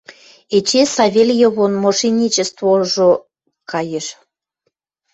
Эче 0.57 0.81
Савельевон 0.95 1.73
мошенничествожо 1.83 3.09
каеш... 3.71 4.07